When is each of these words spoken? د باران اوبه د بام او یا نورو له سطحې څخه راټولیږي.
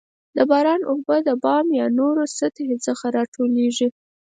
د 0.35 0.37
باران 0.51 0.81
اوبه 0.91 1.17
د 1.27 1.29
بام 1.43 1.65
او 1.71 1.77
یا 1.79 1.87
نورو 1.99 2.19
له 2.27 2.35
سطحې 2.39 2.77
څخه 2.87 3.05
راټولیږي. 3.17 3.87